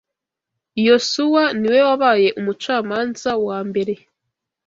[0.87, 3.93] Yosuwa ni we wabaye umucamanza wa mbere